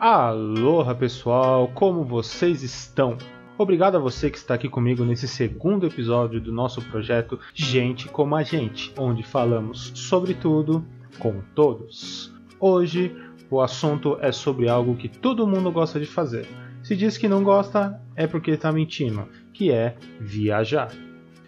Aloha 0.00 0.94
pessoal, 0.94 1.68
como 1.74 2.02
vocês 2.02 2.62
estão? 2.62 3.18
Obrigado 3.58 3.98
a 3.98 4.00
você 4.00 4.30
que 4.30 4.38
está 4.38 4.54
aqui 4.54 4.66
comigo 4.66 5.04
nesse 5.04 5.28
segundo 5.28 5.86
episódio 5.86 6.40
do 6.40 6.50
nosso 6.50 6.80
projeto 6.80 7.38
Gente 7.52 8.08
como 8.08 8.34
a 8.34 8.42
Gente, 8.42 8.94
onde 8.96 9.22
falamos 9.22 9.92
sobre 9.94 10.32
tudo 10.32 10.82
com 11.18 11.42
todos. 11.54 12.32
Hoje 12.58 13.14
o 13.50 13.60
assunto 13.60 14.16
é 14.22 14.32
sobre 14.32 14.70
algo 14.70 14.96
que 14.96 15.06
todo 15.06 15.46
mundo 15.46 15.70
gosta 15.70 16.00
de 16.00 16.06
fazer. 16.06 16.48
Se 16.82 16.96
diz 16.96 17.18
que 17.18 17.28
não 17.28 17.44
gosta, 17.44 18.00
é 18.16 18.26
porque 18.26 18.52
está 18.52 18.72
mentindo, 18.72 19.28
que 19.52 19.70
é 19.70 19.98
viajar. 20.18 20.90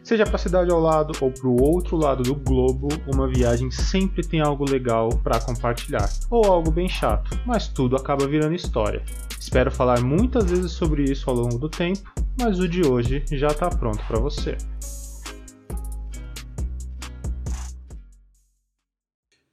Seja 0.04 0.24
para 0.24 0.34
a 0.34 0.38
cidade 0.38 0.68
ao 0.68 0.80
lado 0.80 1.12
ou 1.20 1.30
para 1.30 1.46
o 1.46 1.62
outro 1.62 1.96
lado 1.96 2.24
do 2.24 2.34
globo, 2.34 2.88
uma 3.06 3.28
viagem 3.28 3.70
sempre 3.70 4.26
tem 4.26 4.40
algo 4.40 4.68
legal 4.68 5.10
para 5.22 5.40
compartilhar, 5.40 6.10
ou 6.28 6.44
algo 6.44 6.72
bem 6.72 6.88
chato, 6.88 7.38
mas 7.46 7.68
tudo 7.68 7.94
acaba 7.94 8.26
virando 8.26 8.52
história. 8.52 9.04
Espero 9.38 9.70
falar 9.70 10.00
muitas 10.00 10.50
vezes 10.50 10.72
sobre 10.72 11.04
isso 11.04 11.30
ao 11.30 11.36
longo 11.36 11.56
do 11.56 11.68
tempo, 11.68 12.12
mas 12.36 12.58
o 12.58 12.68
de 12.68 12.84
hoje 12.84 13.24
já 13.30 13.46
está 13.46 13.70
pronto 13.70 14.04
para 14.08 14.18
você. 14.18 14.58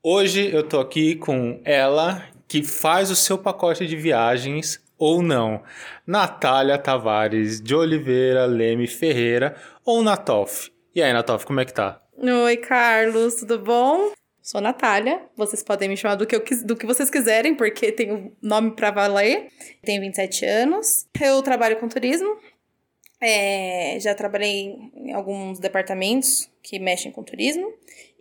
Hoje 0.02 0.50
eu 0.52 0.64
tô 0.64 0.80
aqui 0.80 1.16
com 1.16 1.62
ela, 1.64 2.24
que 2.48 2.64
faz 2.64 3.12
o 3.12 3.16
seu 3.16 3.38
pacote 3.38 3.86
de 3.86 3.96
viagens 3.96 4.82
ou 5.00 5.24
não. 5.24 5.64
Natália 6.06 6.78
Tavares 6.78 7.62
de 7.62 7.74
Oliveira 7.74 8.46
Leme 8.46 8.86
Ferreira 8.86 9.56
ou 9.86 10.04
Natoff. 10.04 10.70
E 10.94 11.02
aí, 11.02 11.14
Natoff, 11.14 11.46
como 11.46 11.62
é 11.62 11.66
que 11.66 11.74
tá? 11.74 12.04
Oi, 12.18 12.58
Carlos, 12.58 13.36
tudo 13.36 13.58
bom? 13.58 14.12
Sou 14.42 14.60
Natália, 14.60 15.22
vocês 15.38 15.64
podem 15.64 15.88
me 15.88 15.96
chamar 15.96 16.16
do 16.16 16.26
que, 16.26 16.36
eu, 16.36 16.44
do 16.66 16.76
que 16.76 16.86
vocês 16.86 17.10
quiserem, 17.10 17.56
porque 17.56 17.92
tenho 17.92 18.36
nome 18.42 18.72
para 18.72 18.92
valer. 18.92 19.48
Tenho 19.84 20.02
27 20.02 20.46
anos, 20.46 21.08
eu 21.22 21.42
trabalho 21.44 21.78
com 21.78 21.88
turismo, 21.88 22.36
é, 23.22 23.98
já 24.00 24.16
trabalhei 24.16 24.76
em 24.96 25.14
alguns 25.14 25.60
departamentos 25.60 26.50
que 26.64 26.80
mexem 26.80 27.12
com 27.12 27.24
turismo. 27.24 27.72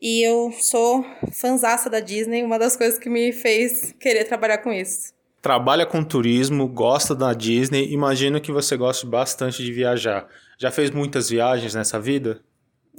E 0.01 0.23
eu 0.23 0.53
sou 0.53 1.05
fanzaça 1.33 1.89
da 1.89 1.99
Disney, 1.99 2.45
uma 2.45 2.59
das 2.59 2.77
coisas 2.77 2.99
que 2.99 3.09
me 3.09 3.33
fez 3.33 3.93
querer 3.99 4.25
trabalhar 4.25 4.59
com 4.59 4.73
isso 4.73 5.18
trabalha 5.41 5.87
com 5.87 6.05
turismo, 6.05 6.69
gosta 6.69 7.15
da 7.15 7.33
Disney, 7.33 7.93
imagino 7.93 8.41
que 8.41 8.53
você 8.53 8.77
goste 8.77 9.07
bastante 9.07 9.63
de 9.63 9.73
viajar. 9.73 10.29
Já 10.59 10.71
fez 10.71 10.91
muitas 10.91 11.31
viagens 11.31 11.75
nessa 11.75 12.01
vida? 12.01 12.41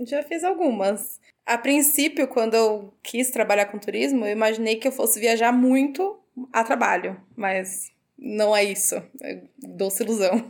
Já 0.05 0.23
fiz 0.23 0.43
algumas. 0.43 1.19
A 1.45 1.57
princípio, 1.57 2.27
quando 2.27 2.53
eu 2.53 2.93
quis 3.03 3.31
trabalhar 3.31 3.65
com 3.65 3.77
turismo, 3.77 4.25
eu 4.25 4.31
imaginei 4.31 4.75
que 4.75 4.87
eu 4.87 4.91
fosse 4.91 5.19
viajar 5.19 5.51
muito 5.51 6.17
a 6.53 6.63
trabalho, 6.63 7.19
mas 7.35 7.91
não 8.17 8.55
é 8.55 8.63
isso. 8.63 9.01
Doce 9.57 10.03
ilusão. 10.03 10.49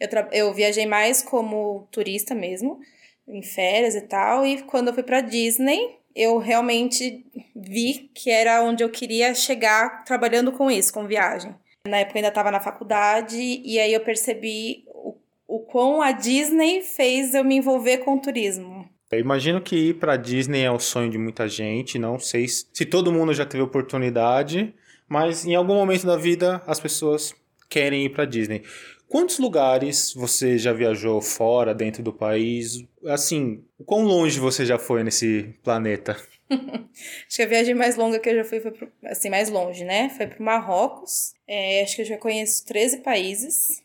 Eu, 0.00 0.08
eu 0.32 0.54
viajei 0.54 0.86
mais 0.86 1.22
como 1.22 1.86
turista 1.92 2.34
mesmo, 2.34 2.80
em 3.28 3.42
férias 3.42 3.94
e 3.94 4.00
tal, 4.00 4.44
e 4.44 4.62
quando 4.62 4.88
eu 4.88 4.94
fui 4.94 5.02
pra 5.02 5.20
Disney, 5.20 5.99
eu 6.14 6.38
realmente 6.38 7.24
vi 7.54 8.10
que 8.14 8.30
era 8.30 8.62
onde 8.62 8.82
eu 8.82 8.90
queria 8.90 9.34
chegar 9.34 10.04
trabalhando 10.04 10.52
com 10.52 10.70
isso, 10.70 10.92
com 10.92 11.06
viagem. 11.06 11.54
Na 11.86 11.98
época 11.98 12.16
eu 12.16 12.20
ainda 12.20 12.28
estava 12.28 12.50
na 12.50 12.60
faculdade 12.60 13.36
e 13.38 13.78
aí 13.78 13.92
eu 13.92 14.00
percebi 14.00 14.84
o, 14.88 15.16
o 15.46 15.60
quão 15.60 16.02
a 16.02 16.12
Disney 16.12 16.82
fez 16.82 17.34
eu 17.34 17.44
me 17.44 17.56
envolver 17.56 17.98
com 17.98 18.14
o 18.14 18.20
turismo. 18.20 18.88
Eu 19.10 19.18
imagino 19.18 19.60
que 19.60 19.76
ir 19.88 19.94
para 19.94 20.16
Disney 20.16 20.62
é 20.62 20.70
o 20.70 20.78
sonho 20.78 21.10
de 21.10 21.18
muita 21.18 21.48
gente, 21.48 21.98
não 21.98 22.18
sei 22.18 22.46
se 22.46 22.86
todo 22.86 23.12
mundo 23.12 23.34
já 23.34 23.44
teve 23.44 23.62
oportunidade, 23.62 24.72
mas 25.08 25.44
em 25.44 25.56
algum 25.56 25.74
momento 25.74 26.06
da 26.06 26.16
vida 26.16 26.62
as 26.66 26.78
pessoas 26.78 27.34
querem 27.68 28.04
ir 28.04 28.10
para 28.10 28.24
Disney. 28.24 28.62
Quantos 29.10 29.40
lugares 29.40 30.14
você 30.14 30.56
já 30.56 30.72
viajou 30.72 31.20
fora, 31.20 31.74
dentro 31.74 32.00
do 32.00 32.12
país? 32.12 32.84
Assim, 33.06 33.64
quão 33.84 34.04
longe 34.04 34.38
você 34.38 34.64
já 34.64 34.78
foi 34.78 35.02
nesse 35.02 35.52
planeta? 35.64 36.12
acho 36.48 37.36
que 37.36 37.42
a 37.42 37.46
viagem 37.46 37.74
mais 37.74 37.96
longa 37.96 38.20
que 38.20 38.28
eu 38.28 38.36
já 38.36 38.44
fui 38.44 38.60
foi 38.60 38.70
pro, 38.70 38.88
assim, 39.04 39.28
mais 39.28 39.50
longe, 39.50 39.82
né? 39.82 40.10
Foi 40.10 40.28
pro 40.28 40.40
Marrocos. 40.40 41.34
É, 41.44 41.82
acho 41.82 41.96
que 41.96 42.02
eu 42.02 42.06
já 42.06 42.18
conheço 42.18 42.64
13 42.64 42.98
países. 42.98 43.82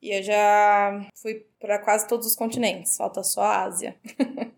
E 0.00 0.16
eu 0.16 0.22
já 0.22 1.04
fui 1.20 1.44
para 1.58 1.80
quase 1.80 2.06
todos 2.06 2.24
os 2.28 2.36
continentes, 2.36 2.96
falta 2.96 3.24
só 3.24 3.42
a 3.42 3.64
Ásia. 3.64 3.96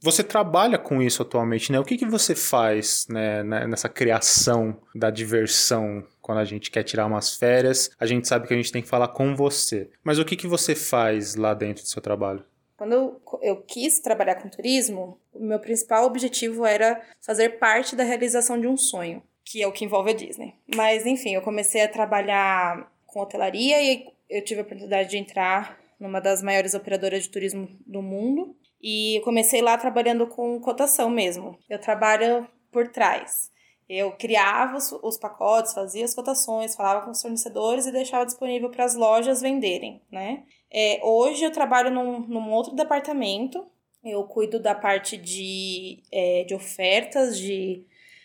Você 0.00 0.22
trabalha 0.22 0.78
com 0.78 1.02
isso 1.02 1.22
atualmente, 1.22 1.72
né? 1.72 1.80
O 1.80 1.84
que, 1.84 1.96
que 1.96 2.06
você 2.06 2.34
faz 2.34 3.06
né, 3.08 3.42
nessa 3.42 3.88
criação 3.88 4.76
da 4.94 5.10
diversão 5.10 6.04
quando 6.20 6.38
a 6.38 6.44
gente 6.44 6.70
quer 6.70 6.82
tirar 6.82 7.06
umas 7.06 7.34
férias? 7.36 7.90
A 7.98 8.06
gente 8.06 8.28
sabe 8.28 8.46
que 8.46 8.54
a 8.54 8.56
gente 8.56 8.72
tem 8.72 8.82
que 8.82 8.88
falar 8.88 9.08
com 9.08 9.34
você. 9.34 9.90
Mas 10.04 10.18
o 10.18 10.24
que, 10.24 10.36
que 10.36 10.46
você 10.46 10.74
faz 10.74 11.34
lá 11.34 11.54
dentro 11.54 11.82
do 11.82 11.88
seu 11.88 12.02
trabalho? 12.02 12.44
Quando 12.76 12.92
eu, 12.92 13.20
eu 13.40 13.56
quis 13.62 14.00
trabalhar 14.00 14.34
com 14.34 14.48
turismo, 14.48 15.18
o 15.32 15.42
meu 15.42 15.58
principal 15.58 16.04
objetivo 16.04 16.66
era 16.66 17.00
fazer 17.22 17.58
parte 17.58 17.96
da 17.96 18.04
realização 18.04 18.60
de 18.60 18.66
um 18.66 18.76
sonho, 18.76 19.22
que 19.42 19.62
é 19.62 19.66
o 19.66 19.72
que 19.72 19.84
envolve 19.84 20.10
a 20.10 20.14
Disney. 20.14 20.54
Mas, 20.74 21.06
enfim, 21.06 21.34
eu 21.34 21.40
comecei 21.40 21.82
a 21.82 21.88
trabalhar 21.88 22.92
com 23.06 23.20
hotelaria 23.20 23.82
e 23.82 24.06
eu 24.28 24.44
tive 24.44 24.60
a 24.60 24.62
oportunidade 24.62 25.08
de 25.08 25.16
entrar 25.16 25.80
numa 25.98 26.20
das 26.20 26.42
maiores 26.42 26.74
operadoras 26.74 27.22
de 27.22 27.30
turismo 27.30 27.66
do 27.86 28.02
mundo. 28.02 28.54
E 28.82 29.18
eu 29.18 29.22
comecei 29.22 29.62
lá 29.62 29.76
trabalhando 29.76 30.26
com 30.26 30.60
cotação 30.60 31.08
mesmo. 31.10 31.58
Eu 31.68 31.80
trabalho 31.80 32.46
por 32.70 32.88
trás. 32.88 33.50
Eu 33.88 34.12
criava 34.12 34.76
os, 34.76 34.92
os 35.02 35.16
pacotes, 35.16 35.72
fazia 35.72 36.04
as 36.04 36.14
cotações, 36.14 36.74
falava 36.74 37.04
com 37.04 37.12
os 37.12 37.22
fornecedores 37.22 37.86
e 37.86 37.92
deixava 37.92 38.26
disponível 38.26 38.68
para 38.68 38.84
as 38.84 38.94
lojas 38.94 39.40
venderem, 39.40 40.02
né? 40.10 40.42
É, 40.70 41.00
hoje 41.02 41.44
eu 41.44 41.52
trabalho 41.52 41.90
num, 41.90 42.20
num 42.20 42.50
outro 42.50 42.74
departamento. 42.74 43.64
Eu 44.04 44.24
cuido 44.24 44.60
da 44.60 44.74
parte 44.74 45.16
de, 45.16 46.02
é, 46.12 46.44
de 46.44 46.54
ofertas, 46.54 47.38
de, 47.38 47.84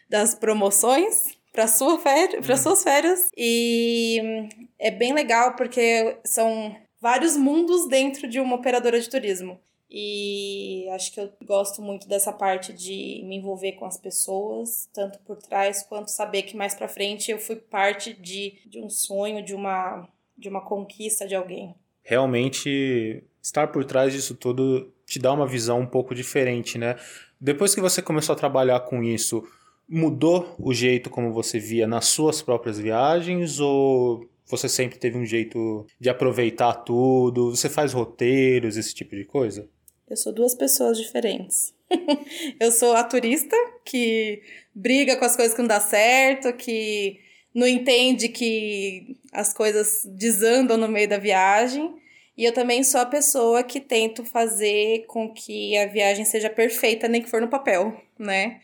das 0.10 0.36
promoções 0.36 1.38
para 1.52 1.68
sua 1.68 2.00
férias, 2.00 2.46
para 2.46 2.58
suas 2.58 2.84
férias 2.84 3.30
e 3.36 4.48
é 4.80 4.90
bem 4.90 5.14
legal 5.14 5.56
porque 5.56 6.18
são 6.24 6.76
vários 7.00 7.36
mundos 7.36 7.88
dentro 7.88 8.28
de 8.28 8.40
uma 8.40 8.56
operadora 8.56 9.00
de 9.00 9.10
turismo. 9.10 9.60
E 9.94 10.88
acho 10.92 11.12
que 11.12 11.20
eu 11.20 11.30
gosto 11.44 11.82
muito 11.82 12.08
dessa 12.08 12.32
parte 12.32 12.72
de 12.72 13.22
me 13.26 13.36
envolver 13.36 13.74
com 13.74 13.86
as 13.86 13.98
pessoas, 13.98 14.90
tanto 14.94 15.20
por 15.20 15.36
trás 15.36 15.84
quanto 15.84 16.10
saber 16.10 16.44
que 16.44 16.56
mais 16.56 16.74
para 16.74 16.88
frente 16.88 17.30
eu 17.30 17.38
fui 17.38 17.58
parte 17.58 18.14
de, 18.14 18.54
de 18.66 18.80
um 18.80 18.90
sonho, 18.90 19.44
de 19.44 19.54
uma, 19.54 20.08
de 20.38 20.48
uma 20.48 20.62
conquista 20.62 21.28
de 21.28 21.36
alguém. 21.36 21.76
Realmente, 22.04 23.22
estar 23.42 23.68
por 23.68 23.84
trás 23.84 24.14
disso 24.14 24.34
tudo 24.34 24.94
te 25.06 25.20
dá 25.20 25.34
uma 25.34 25.46
visão 25.46 25.82
um 25.82 25.86
pouco 25.86 26.16
diferente, 26.16 26.78
né? 26.78 26.96
Depois 27.40 27.76
que 27.76 27.82
você 27.82 28.02
começou 28.02 28.32
a 28.32 28.38
trabalhar 28.38 28.80
com 28.82 29.04
isso, 29.04 29.44
mudou 29.90 30.56
o 30.58 30.74
jeito 30.74 31.10
como 31.10 31.34
você 31.34 31.60
via 31.60 31.86
nas 31.86 32.06
suas 32.06 32.42
próprias 32.42 32.80
viagens 32.80 33.60
ou 33.60 34.26
você 34.48 34.70
sempre 34.70 34.98
teve 34.98 35.18
um 35.18 35.26
jeito 35.26 35.86
de 36.00 36.10
aproveitar 36.10 36.74
tudo? 36.76 37.54
Você 37.54 37.70
faz 37.70 37.92
roteiros, 37.92 38.78
esse 38.78 38.96
tipo 38.96 39.18
de 39.18 39.26
coisa? 39.26 39.68
Eu 40.12 40.18
sou 40.18 40.34
duas 40.34 40.54
pessoas 40.54 40.98
diferentes. 40.98 41.74
eu 42.60 42.70
sou 42.70 42.98
a 42.98 43.02
turista 43.02 43.56
que 43.86 44.44
briga 44.76 45.16
com 45.16 45.24
as 45.24 45.38
coisas 45.38 45.56
que 45.56 45.62
não 45.62 45.70
dá 45.70 45.80
certo, 45.80 46.52
que 46.52 47.18
não 47.56 47.66
entende 47.66 48.28
que 48.28 49.16
as 49.32 49.54
coisas 49.54 50.04
desandam 50.06 50.76
no 50.76 50.90
meio 50.90 51.08
da 51.08 51.18
viagem. 51.18 51.96
E 52.38 52.44
eu 52.44 52.54
também 52.54 52.84
sou 52.84 53.00
a 53.00 53.06
pessoa 53.06 53.64
que 53.64 53.80
tento 53.80 54.26
fazer 54.26 55.06
com 55.08 55.34
que 55.34 55.78
a 55.78 55.86
viagem 55.86 56.26
seja 56.26 56.50
perfeita, 56.50 57.08
nem 57.08 57.22
que 57.22 57.30
for 57.30 57.40
no 57.40 57.48
papel, 57.48 57.98
né? 58.20 58.60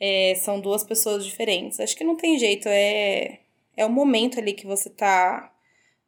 É, 0.00 0.34
são 0.36 0.58
duas 0.58 0.84
pessoas 0.84 1.22
diferentes. 1.22 1.80
Acho 1.80 1.94
que 1.94 2.04
não 2.04 2.16
tem 2.16 2.38
jeito, 2.38 2.66
é, 2.66 3.40
é 3.76 3.84
o 3.84 3.90
momento 3.90 4.40
ali 4.40 4.54
que 4.54 4.66
você 4.66 4.88
tá 4.88 5.52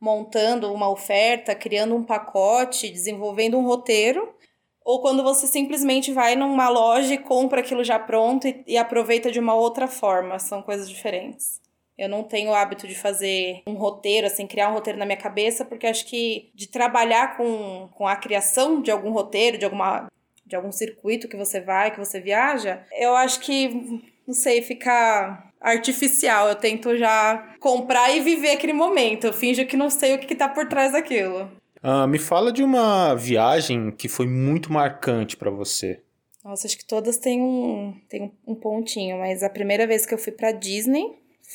montando 0.01 0.73
uma 0.73 0.89
oferta, 0.89 1.55
criando 1.55 1.95
um 1.95 2.03
pacote, 2.03 2.89
desenvolvendo 2.89 3.59
um 3.59 3.67
roteiro 3.67 4.41
ou 4.85 5.01
quando 5.01 5.23
você 5.23 5.47
simplesmente 5.47 6.13
vai 6.13 6.35
numa 6.35 6.69
loja 6.69 7.15
e 7.15 7.19
compra 7.19 7.61
aquilo 7.61 7.85
já 7.85 7.99
pronto 7.99 8.49
e, 8.49 8.63
e, 8.67 8.77
aproveita 8.77 9.31
de 9.31 9.39
uma 9.39 9.55
outra 9.55 9.87
forma. 9.87 10.39
São 10.39 10.63
coisas 10.63 10.89
diferentes. 10.89 11.61
Eu 11.99 12.09
não 12.09 12.23
tenho 12.23 12.51
o 12.51 12.55
hábito 12.55 12.89
de 12.89 12.95
fazer 12.95 13.63
um 13.67 13.75
roteiro, 13.75 14.27
assim, 14.27 14.47
criar 14.47 14.71
um 14.71 14.73
roteiro 14.73 14.99
na 14.99 15.05
minha 15.05 15.19
cabeça, 15.19 15.65
porque 15.67 15.87
acho 15.87 16.07
que 16.07 16.51
de 16.55 16.67
trabalhar 16.67 17.37
com, 17.37 17.89
com 17.93 18.09
a 18.09 18.17
criação 18.17 18.81
de 18.81 18.91
algum 18.91 19.11
roteiro, 19.11 19.59
de 19.59 19.65
alguma 19.65 20.09
de 20.47 20.57
algum 20.57 20.73
circuito 20.73 21.29
que 21.29 21.37
você 21.37 21.61
vai, 21.61 21.93
que 21.93 21.99
você 21.99 22.21
viaja, 22.21 22.85
eu 22.91 23.15
acho 23.15 23.39
que, 23.39 24.03
não 24.27 24.35
sei, 24.35 24.61
fica 24.61 25.51
artificial. 25.61 26.49
Eu 26.49 26.57
tento 26.57 26.97
já 26.97 27.55
comprar 27.61 28.11
e 28.11 28.21
viver 28.21 28.51
aquele 28.51 28.73
momento. 28.73 29.27
Eu 29.27 29.33
finjo 29.33 29.65
que 29.65 29.77
não 29.77 29.89
sei 29.89 30.15
o 30.15 30.19
que, 30.19 30.27
que 30.27 30.35
tá 30.35 30.49
por 30.49 30.67
trás 30.67 30.93
daquilo. 30.93 31.49
Uh, 31.83 32.07
me 32.07 32.19
fala 32.19 32.53
de 32.53 32.63
uma 32.63 33.15
viagem 33.15 33.91
que 33.91 34.09
foi 34.09 34.27
muito 34.27 34.73
marcante 34.73 35.37
para 35.37 35.51
você. 35.51 36.03
Nossa, 36.45 36.67
acho 36.67 36.77
que 36.77 36.87
todas 36.87 37.17
têm 37.17 37.41
um, 37.41 37.95
têm 38.09 38.33
um 38.47 38.55
pontinho, 38.55 39.19
mas 39.19 39.43
a 39.43 39.51
primeira 39.51 39.87
vez 39.87 40.07
que 40.07 40.15
eu 40.15 40.19
fui 40.19 40.33
para 40.33 40.53
Disney 40.53 41.05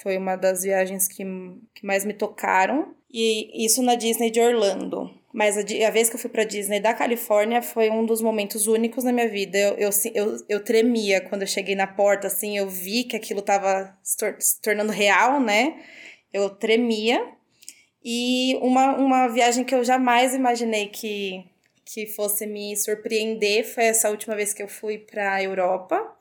Foi 0.01 0.17
uma 0.17 0.35
das 0.35 0.63
viagens 0.63 1.07
que, 1.07 1.23
que 1.73 1.85
mais 1.85 2.03
me 2.05 2.13
tocaram. 2.13 2.93
E 3.11 3.65
isso 3.65 3.81
na 3.81 3.95
Disney 3.95 4.29
de 4.29 4.41
Orlando. 4.41 5.09
Mas 5.33 5.57
a, 5.57 5.61
a 5.61 5.91
vez 5.91 6.09
que 6.09 6.15
eu 6.15 6.19
fui 6.19 6.29
pra 6.29 6.43
Disney 6.43 6.79
da 6.79 6.93
Califórnia 6.93 7.61
foi 7.61 7.89
um 7.89 8.05
dos 8.05 8.21
momentos 8.21 8.67
únicos 8.67 9.03
na 9.03 9.11
minha 9.11 9.27
vida. 9.29 9.57
Eu, 9.57 9.75
eu, 9.77 9.89
eu, 10.13 10.37
eu 10.49 10.63
tremia 10.63 11.21
quando 11.21 11.41
eu 11.43 11.47
cheguei 11.47 11.75
na 11.75 11.87
porta, 11.87 12.27
assim, 12.27 12.57
eu 12.57 12.69
vi 12.69 13.03
que 13.05 13.15
aquilo 13.15 13.41
tava 13.41 13.97
se, 14.03 14.17
tor 14.17 14.35
se 14.39 14.61
tornando 14.61 14.91
real, 14.91 15.39
né? 15.39 15.81
Eu 16.33 16.49
tremia. 16.49 17.34
E 18.07 18.55
uma, 18.61 18.95
uma 18.97 19.27
viagem 19.27 19.63
que 19.63 19.73
eu 19.73 19.83
jamais 19.83 20.35
imaginei 20.35 20.89
que, 20.89 21.43
que 21.83 22.05
fosse 22.05 22.45
me 22.45 22.77
surpreender 22.77 23.65
foi 23.65 23.85
essa 23.85 24.11
última 24.11 24.35
vez 24.35 24.53
que 24.53 24.61
eu 24.61 24.67
fui 24.67 24.99
pra 24.99 25.41
Europa, 25.41 26.15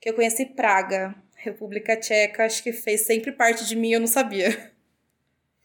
que 0.00 0.08
eu 0.08 0.14
conheci 0.14 0.46
Praga, 0.46 1.12
República 1.34 1.96
Tcheca. 1.96 2.44
Acho 2.44 2.62
que 2.62 2.72
fez 2.72 3.00
sempre 3.00 3.32
parte 3.32 3.66
de 3.66 3.74
mim, 3.74 3.90
eu 3.90 3.98
não 3.98 4.06
sabia. 4.06 4.72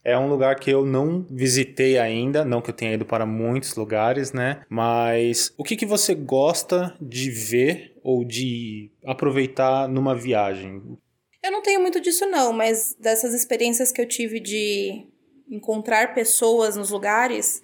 É 0.02 0.18
um 0.18 0.28
lugar 0.28 0.58
que 0.58 0.70
eu 0.70 0.84
não 0.84 1.24
visitei 1.30 1.98
ainda, 1.98 2.44
não 2.44 2.62
que 2.62 2.70
eu 2.70 2.74
tenha 2.74 2.94
ido 2.94 3.04
para 3.04 3.26
muitos 3.26 3.76
lugares, 3.76 4.32
né? 4.32 4.62
Mas 4.68 5.52
o 5.58 5.62
que, 5.62 5.76
que 5.76 5.86
você 5.86 6.14
gosta 6.14 6.96
de 7.00 7.30
ver 7.30 7.96
ou 8.02 8.24
de 8.24 8.90
aproveitar 9.04 9.86
numa 9.86 10.16
viagem? 10.16 10.98
Eu 11.44 11.52
não 11.52 11.62
tenho 11.62 11.80
muito 11.80 12.00
disso, 12.00 12.26
não, 12.26 12.52
mas 12.52 12.96
dessas 12.98 13.34
experiências 13.34 13.92
que 13.92 14.00
eu 14.00 14.08
tive 14.08 14.40
de 14.40 15.06
encontrar 15.50 16.14
pessoas 16.14 16.76
nos 16.76 16.90
lugares, 16.90 17.62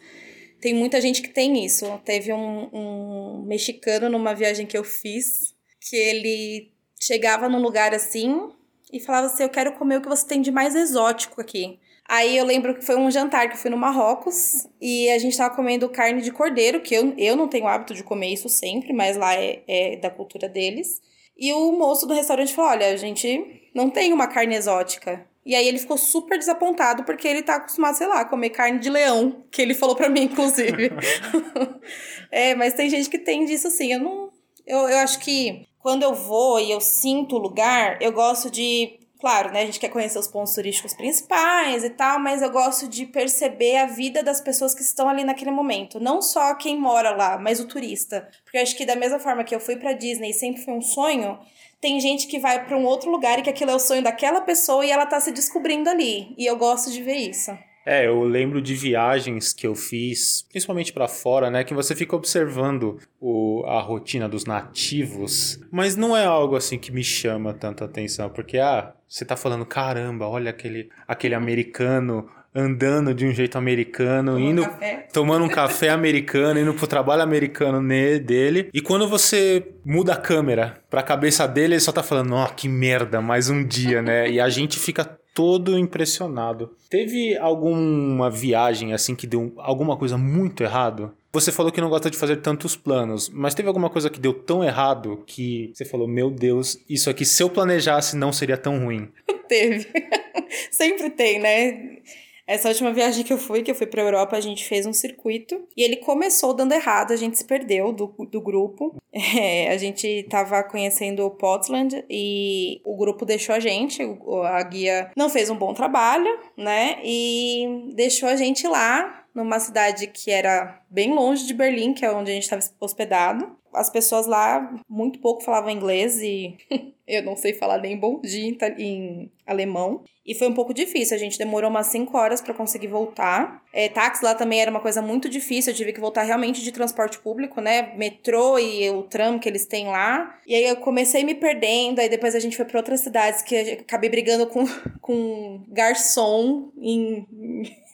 tem 0.60 0.74
muita 0.74 1.00
gente 1.00 1.22
que 1.22 1.28
tem 1.28 1.64
isso. 1.64 1.86
Teve 2.04 2.32
um, 2.32 2.68
um 2.72 3.44
mexicano 3.46 4.08
numa 4.08 4.34
viagem 4.34 4.66
que 4.66 4.76
eu 4.76 4.84
fiz, 4.84 5.54
que 5.80 5.96
ele 5.96 6.72
chegava 7.00 7.48
num 7.48 7.60
lugar 7.60 7.94
assim 7.94 8.50
e 8.92 8.98
falava 9.00 9.26
assim: 9.26 9.42
Eu 9.42 9.48
quero 9.48 9.72
comer 9.72 9.98
o 9.98 10.02
que 10.02 10.08
você 10.08 10.26
tem 10.26 10.40
de 10.40 10.50
mais 10.50 10.74
exótico 10.74 11.40
aqui. 11.40 11.78
Aí 12.08 12.36
eu 12.36 12.44
lembro 12.44 12.74
que 12.74 12.84
foi 12.84 12.96
um 12.96 13.10
jantar 13.10 13.48
que 13.48 13.54
eu 13.54 13.58
fui 13.58 13.70
no 13.70 13.76
Marrocos 13.76 14.66
e 14.80 15.10
a 15.10 15.18
gente 15.18 15.36
tava 15.36 15.54
comendo 15.54 15.88
carne 15.88 16.22
de 16.22 16.30
cordeiro, 16.30 16.80
que 16.80 16.94
eu, 16.94 17.12
eu 17.18 17.34
não 17.34 17.48
tenho 17.48 17.66
hábito 17.66 17.94
de 17.94 18.04
comer 18.04 18.32
isso 18.32 18.48
sempre, 18.48 18.92
mas 18.92 19.16
lá 19.16 19.34
é, 19.34 19.62
é 19.66 19.96
da 19.96 20.08
cultura 20.08 20.48
deles. 20.48 21.00
E 21.36 21.52
o 21.52 21.72
moço 21.72 22.06
do 22.06 22.14
restaurante 22.14 22.54
falou: 22.54 22.70
Olha, 22.70 22.86
a 22.88 22.96
gente 22.96 23.70
não 23.74 23.90
tem 23.90 24.12
uma 24.12 24.28
carne 24.28 24.54
exótica. 24.54 25.26
E 25.46 25.54
aí 25.54 25.68
ele 25.68 25.78
ficou 25.78 25.96
super 25.96 26.36
desapontado 26.36 27.04
porque 27.04 27.28
ele 27.28 27.40
tá 27.40 27.54
acostumado, 27.54 27.96
sei 27.96 28.08
lá, 28.08 28.22
a 28.22 28.24
comer 28.24 28.50
carne 28.50 28.80
de 28.80 28.90
leão, 28.90 29.44
que 29.48 29.62
ele 29.62 29.74
falou 29.74 29.94
para 29.94 30.08
mim, 30.08 30.24
inclusive. 30.24 30.90
é, 32.32 32.56
mas 32.56 32.74
tem 32.74 32.90
gente 32.90 33.08
que 33.08 33.18
tem 33.18 33.44
disso 33.44 33.68
assim. 33.68 33.92
Eu 33.92 34.00
não. 34.00 34.32
Eu, 34.66 34.88
eu 34.88 34.98
acho 34.98 35.20
que 35.20 35.64
quando 35.78 36.02
eu 36.02 36.12
vou 36.12 36.58
e 36.58 36.72
eu 36.72 36.80
sinto 36.80 37.36
o 37.36 37.38
lugar, 37.38 38.02
eu 38.02 38.10
gosto 38.10 38.50
de 38.50 38.98
Claro, 39.18 39.50
né? 39.50 39.62
A 39.62 39.66
gente 39.66 39.80
quer 39.80 39.88
conhecer 39.88 40.18
os 40.18 40.28
pontos 40.28 40.54
turísticos 40.54 40.92
principais 40.92 41.82
e 41.82 41.90
tal, 41.90 42.18
mas 42.18 42.42
eu 42.42 42.50
gosto 42.50 42.86
de 42.86 43.06
perceber 43.06 43.76
a 43.78 43.86
vida 43.86 44.22
das 44.22 44.42
pessoas 44.42 44.74
que 44.74 44.82
estão 44.82 45.08
ali 45.08 45.24
naquele 45.24 45.50
momento. 45.50 45.98
Não 45.98 46.20
só 46.20 46.54
quem 46.54 46.78
mora 46.78 47.16
lá, 47.16 47.38
mas 47.38 47.58
o 47.58 47.66
turista. 47.66 48.28
Porque 48.44 48.58
eu 48.58 48.62
acho 48.62 48.76
que 48.76 48.84
da 48.84 48.94
mesma 48.94 49.18
forma 49.18 49.42
que 49.42 49.54
eu 49.54 49.60
fui 49.60 49.76
pra 49.76 49.94
Disney 49.94 50.30
e 50.30 50.34
sempre 50.34 50.62
foi 50.62 50.74
um 50.74 50.82
sonho, 50.82 51.38
tem 51.80 51.98
gente 51.98 52.26
que 52.26 52.38
vai 52.38 52.66
para 52.66 52.76
um 52.76 52.84
outro 52.84 53.10
lugar 53.10 53.38
e 53.38 53.42
que 53.42 53.50
aquilo 53.50 53.70
é 53.70 53.74
o 53.74 53.80
sonho 53.80 54.02
daquela 54.02 54.42
pessoa 54.42 54.84
e 54.84 54.90
ela 54.90 55.06
tá 55.06 55.18
se 55.18 55.32
descobrindo 55.32 55.88
ali. 55.88 56.34
E 56.36 56.44
eu 56.44 56.56
gosto 56.56 56.90
de 56.90 57.02
ver 57.02 57.16
isso. 57.16 57.56
É, 57.86 58.08
eu 58.08 58.24
lembro 58.24 58.60
de 58.60 58.74
viagens 58.74 59.52
que 59.52 59.64
eu 59.64 59.76
fiz, 59.76 60.44
principalmente 60.50 60.92
para 60.92 61.06
fora, 61.06 61.48
né, 61.48 61.62
que 61.62 61.72
você 61.72 61.94
fica 61.94 62.16
observando 62.16 62.98
o, 63.20 63.62
a 63.64 63.80
rotina 63.80 64.28
dos 64.28 64.44
nativos, 64.44 65.60
mas 65.70 65.94
não 65.94 66.16
é 66.16 66.24
algo 66.24 66.56
assim 66.56 66.78
que 66.78 66.90
me 66.90 67.04
chama 67.04 67.54
tanta 67.54 67.84
atenção, 67.84 68.28
porque 68.28 68.58
ah, 68.58 68.92
você 69.08 69.24
tá 69.24 69.36
falando, 69.36 69.64
caramba, 69.64 70.26
olha 70.26 70.50
aquele 70.50 70.90
aquele 71.06 71.36
americano 71.36 72.28
andando 72.52 73.14
de 73.14 73.26
um 73.26 73.32
jeito 73.32 73.58
americano, 73.58 74.32
tomando 74.32 74.50
indo 74.50 74.62
café. 74.62 75.08
tomando 75.12 75.44
um 75.44 75.48
café 75.48 75.90
americano, 75.90 76.58
indo 76.58 76.72
pro 76.72 76.86
trabalho 76.86 77.22
americano 77.22 77.86
dele. 78.18 78.70
E 78.72 78.80
quando 78.80 79.06
você 79.06 79.74
muda 79.84 80.14
a 80.14 80.16
câmera 80.16 80.82
pra 80.88 81.02
cabeça 81.02 81.46
dele, 81.46 81.74
ele 81.74 81.80
só 81.80 81.92
tá 81.92 82.02
falando, 82.02 82.34
ó, 82.34 82.44
oh, 82.44 82.54
que 82.54 82.66
merda, 82.66 83.20
mais 83.20 83.50
um 83.50 83.62
dia, 83.62 84.00
né? 84.00 84.30
E 84.30 84.40
a 84.40 84.48
gente 84.48 84.78
fica 84.78 85.18
todo 85.36 85.78
impressionado. 85.78 86.74
Teve 86.88 87.36
alguma 87.36 88.30
viagem 88.30 88.94
assim 88.94 89.14
que 89.14 89.26
deu 89.26 89.52
alguma 89.58 89.94
coisa 89.94 90.16
muito 90.16 90.62
errado? 90.62 91.12
Você 91.30 91.52
falou 91.52 91.70
que 91.70 91.78
não 91.78 91.90
gosta 91.90 92.10
de 92.10 92.16
fazer 92.16 92.36
tantos 92.36 92.74
planos, 92.74 93.28
mas 93.28 93.54
teve 93.54 93.68
alguma 93.68 93.90
coisa 93.90 94.08
que 94.08 94.18
deu 94.18 94.32
tão 94.32 94.64
errado 94.64 95.22
que 95.26 95.70
você 95.74 95.84
falou: 95.84 96.08
Meu 96.08 96.30
Deus, 96.30 96.78
isso 96.88 97.10
aqui 97.10 97.26
se 97.26 97.42
eu 97.42 97.50
planejasse 97.50 98.16
não 98.16 98.32
seria 98.32 98.56
tão 98.56 98.82
ruim? 98.82 99.10
teve. 99.46 99.86
Sempre 100.72 101.10
tem, 101.10 101.38
né? 101.38 101.98
Essa 102.46 102.68
última 102.68 102.92
viagem 102.92 103.24
que 103.24 103.32
eu 103.32 103.38
fui, 103.38 103.62
que 103.62 103.70
eu 103.70 103.74
fui 103.74 103.86
pra 103.86 104.02
Europa, 104.02 104.36
a 104.36 104.40
gente 104.40 104.64
fez 104.64 104.86
um 104.86 104.92
circuito 104.92 105.66
e 105.76 105.82
ele 105.82 105.96
começou 105.96 106.54
dando 106.54 106.72
errado, 106.72 107.12
a 107.12 107.16
gente 107.16 107.36
se 107.36 107.44
perdeu 107.44 107.92
do, 107.92 108.06
do 108.30 108.40
grupo. 108.40 108.94
É, 109.38 109.72
a 109.72 109.78
gente 109.78 110.24
tava 110.28 110.62
conhecendo 110.62 111.28
Portland 111.30 112.04
e 112.08 112.82
o 112.84 112.94
grupo 112.96 113.24
deixou 113.24 113.54
a 113.54 113.58
gente, 113.58 114.02
a 114.44 114.62
guia 114.62 115.10
não 115.16 115.30
fez 115.30 115.48
um 115.48 115.56
bom 115.56 115.72
trabalho, 115.72 116.28
né? 116.56 116.98
E 117.02 117.90
deixou 117.94 118.28
a 118.28 118.36
gente 118.36 118.68
lá 118.68 119.24
numa 119.34 119.58
cidade 119.58 120.06
que 120.06 120.30
era 120.30 120.80
bem 120.90 121.14
longe 121.14 121.46
de 121.46 121.54
Berlim, 121.54 121.94
que 121.94 122.04
é 122.04 122.12
onde 122.12 122.30
a 122.30 122.34
gente 122.34 122.44
estava 122.44 122.62
hospedado. 122.78 123.56
As 123.72 123.90
pessoas 123.90 124.26
lá 124.26 124.80
muito 124.88 125.18
pouco 125.18 125.42
falavam 125.42 125.70
inglês 125.70 126.20
e 126.20 126.56
eu 127.06 127.22
não 127.22 127.36
sei 127.36 127.52
falar 127.52 127.78
nem 127.78 127.96
bom 127.96 128.20
dia 128.20 128.56
em 128.78 129.30
alemão. 129.46 130.02
E 130.26 130.34
foi 130.34 130.48
um 130.48 130.54
pouco 130.54 130.74
difícil, 130.74 131.16
a 131.16 131.20
gente 131.20 131.38
demorou 131.38 131.70
umas 131.70 131.86
5 131.86 132.18
horas 132.18 132.40
para 132.40 132.52
conseguir 132.52 132.88
voltar. 132.88 133.62
É, 133.72 133.88
táxi 133.88 134.24
lá 134.24 134.34
também 134.34 134.60
era 134.60 134.70
uma 134.70 134.80
coisa 134.80 135.00
muito 135.00 135.28
difícil, 135.28 135.72
eu 135.72 135.76
tive 135.76 135.92
que 135.92 136.00
voltar 136.00 136.22
realmente 136.24 136.62
de 136.62 136.72
transporte 136.72 137.18
público, 137.20 137.60
né? 137.60 137.94
Metrô 137.96 138.58
e 138.58 138.90
o 138.90 139.04
tram 139.04 139.38
que 139.38 139.48
eles 139.48 139.66
têm 139.66 139.86
lá. 139.86 140.36
E 140.44 140.54
aí 140.54 140.64
eu 140.64 140.76
comecei 140.76 141.22
me 141.22 141.34
perdendo, 141.34 142.00
aí 142.00 142.08
depois 142.08 142.34
a 142.34 142.40
gente 142.40 142.56
foi 142.56 142.64
para 142.64 142.78
outras 142.78 143.00
cidades 143.00 143.42
que 143.42 143.56
acabei 143.56 144.10
brigando 144.10 144.48
com, 144.48 144.64
com 145.00 145.64
garçom 145.68 146.72
em 146.76 147.24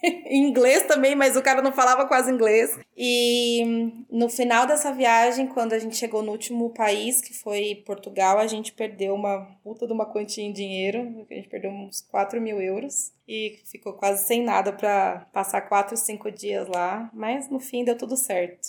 em 0.27 0.49
inglês 0.49 0.83
também, 0.85 1.15
mas 1.15 1.37
o 1.37 1.43
cara 1.43 1.63
não 1.63 1.73
falava 1.73 2.07
quase 2.07 2.31
inglês. 2.31 2.77
E 2.97 4.05
no 4.11 4.29
final 4.29 4.67
dessa 4.67 4.93
viagem, 4.93 5.47
quando 5.47 5.73
a 5.73 5.79
gente 5.79 5.97
chegou 5.97 6.23
no 6.23 6.33
último 6.33 6.71
país, 6.71 7.21
que 7.21 7.33
foi 7.33 7.83
Portugal, 7.87 8.39
a 8.39 8.47
gente 8.47 8.73
perdeu 8.73 9.02
uma 9.11 9.57
puta 9.63 9.87
de 9.87 9.93
uma 9.93 10.07
quantia 10.07 10.45
em 10.45 10.53
dinheiro. 10.53 11.27
A 11.31 11.35
gente 11.35 11.49
perdeu 11.49 11.71
uns 11.71 12.01
4 12.03 12.41
mil 12.41 12.61
euros. 12.61 13.13
E 13.27 13.59
ficou 13.65 13.95
quase 13.95 14.27
sem 14.27 14.43
nada 14.43 14.73
para 14.73 15.27
passar 15.33 15.63
4, 15.63 15.97
5 15.97 16.31
dias 16.31 16.69
lá. 16.69 17.11
Mas 17.13 17.51
no 17.51 17.59
fim 17.59 17.85
deu 17.85 17.97
tudo 17.97 18.17
certo. 18.17 18.69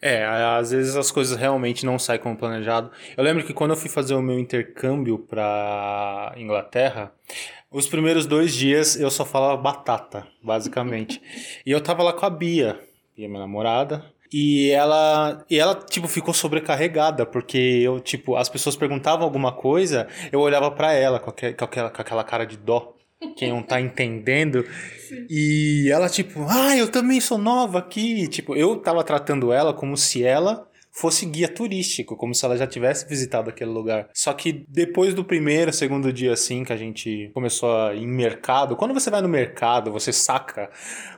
É, 0.00 0.24
às 0.24 0.70
vezes 0.70 0.94
as 0.94 1.10
coisas 1.10 1.36
realmente 1.36 1.84
não 1.84 1.98
saem 1.98 2.20
como 2.20 2.36
planejado. 2.36 2.90
Eu 3.16 3.24
lembro 3.24 3.44
que 3.44 3.52
quando 3.52 3.72
eu 3.72 3.76
fui 3.76 3.90
fazer 3.90 4.14
o 4.14 4.22
meu 4.22 4.38
intercâmbio 4.38 5.18
para 5.18 6.34
Inglaterra, 6.36 7.12
os 7.70 7.88
primeiros 7.88 8.24
dois 8.24 8.54
dias 8.54 8.98
eu 8.98 9.10
só 9.10 9.24
falava 9.24 9.60
batata, 9.60 10.26
basicamente. 10.42 11.20
e 11.66 11.72
eu 11.72 11.80
tava 11.80 12.02
lá 12.04 12.12
com 12.12 12.24
a 12.24 12.30
Bia, 12.30 12.80
Bia 13.16 13.28
minha 13.28 13.40
namorada, 13.40 14.04
e 14.32 14.70
ela, 14.70 15.44
e 15.48 15.58
ela 15.58 15.74
tipo 15.74 16.06
ficou 16.06 16.34
sobrecarregada, 16.34 17.24
porque 17.24 17.58
eu 17.58 18.00
tipo, 18.00 18.36
as 18.36 18.48
pessoas 18.48 18.76
perguntavam 18.76 19.24
alguma 19.24 19.52
coisa, 19.52 20.06
eu 20.30 20.40
olhava 20.40 20.70
para 20.70 20.92
ela 20.92 21.18
com 21.18 21.30
aquela, 21.30 21.54
com 21.54 21.64
aquela, 21.64 21.90
com 21.90 22.02
aquela 22.02 22.24
cara 22.24 22.44
de 22.44 22.56
dó. 22.56 22.94
Quem 23.36 23.50
não 23.50 23.62
tá 23.62 23.80
entendendo. 23.80 24.64
Sim. 25.08 25.26
E 25.28 25.90
ela, 25.90 26.08
tipo, 26.08 26.46
ah, 26.48 26.76
eu 26.76 26.88
também 26.88 27.20
sou 27.20 27.36
nova 27.36 27.78
aqui. 27.80 28.28
Tipo, 28.28 28.54
eu 28.54 28.76
tava 28.76 29.02
tratando 29.02 29.52
ela 29.52 29.74
como 29.74 29.96
se 29.96 30.24
ela 30.24 30.67
fosse 30.98 31.24
guia 31.26 31.48
turístico, 31.48 32.16
como 32.16 32.34
se 32.34 32.44
ela 32.44 32.56
já 32.56 32.66
tivesse 32.66 33.08
visitado 33.08 33.48
aquele 33.50 33.70
lugar. 33.70 34.08
Só 34.12 34.32
que 34.32 34.64
depois 34.68 35.14
do 35.14 35.24
primeiro, 35.24 35.72
segundo 35.72 36.12
dia 36.12 36.32
assim 36.32 36.64
que 36.64 36.72
a 36.72 36.76
gente 36.76 37.30
começou 37.32 37.72
a 37.72 37.94
ir 37.94 38.02
em 38.02 38.08
mercado, 38.08 38.74
quando 38.74 38.92
você 38.92 39.08
vai 39.08 39.22
no 39.22 39.28
mercado, 39.28 39.92
você 39.92 40.12
saca 40.12 40.68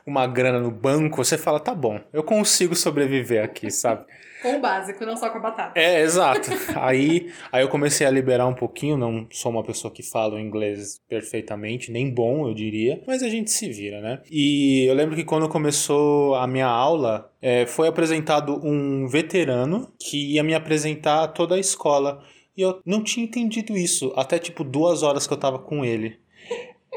uma 0.05 0.27
grana 0.27 0.59
no 0.59 0.69
banco, 0.69 1.17
você 1.17 1.37
fala, 1.37 1.59
tá 1.59 1.73
bom, 1.73 1.99
eu 2.13 2.23
consigo 2.23 2.75
sobreviver 2.75 3.43
aqui, 3.43 3.71
sabe? 3.71 4.05
Com 4.41 4.55
o 4.55 4.59
básico, 4.59 5.05
não 5.05 5.15
só 5.15 5.29
com 5.29 5.37
a 5.37 5.41
batata. 5.41 5.79
É, 5.79 6.01
exato. 6.01 6.49
aí, 6.75 7.31
aí 7.51 7.63
eu 7.63 7.69
comecei 7.69 8.07
a 8.07 8.09
liberar 8.09 8.47
um 8.47 8.55
pouquinho, 8.55 8.97
não 8.97 9.27
sou 9.29 9.51
uma 9.51 9.63
pessoa 9.63 9.93
que 9.93 10.01
fala 10.01 10.33
o 10.33 10.39
inglês 10.39 10.99
perfeitamente, 11.07 11.91
nem 11.91 12.11
bom, 12.11 12.47
eu 12.47 12.53
diria, 12.55 13.03
mas 13.05 13.21
a 13.21 13.29
gente 13.29 13.51
se 13.51 13.69
vira, 13.69 14.01
né? 14.01 14.19
E 14.31 14.85
eu 14.89 14.95
lembro 14.95 15.15
que 15.15 15.23
quando 15.23 15.47
começou 15.47 16.33
a 16.33 16.47
minha 16.47 16.65
aula, 16.65 17.31
é, 17.39 17.67
foi 17.67 17.87
apresentado 17.87 18.59
um 18.65 19.07
veterano 19.07 19.70
que 19.99 20.33
ia 20.33 20.43
me 20.43 20.53
apresentar 20.53 21.27
toda 21.29 21.55
a 21.55 21.59
escola. 21.59 22.23
E 22.55 22.61
eu 22.61 22.79
não 22.85 23.03
tinha 23.03 23.25
entendido 23.25 23.77
isso 23.77 24.13
até 24.15 24.37
tipo 24.37 24.63
duas 24.63 25.03
horas 25.03 25.25
que 25.25 25.33
eu 25.33 25.37
tava 25.37 25.59
com 25.59 25.83
ele. 25.83 26.20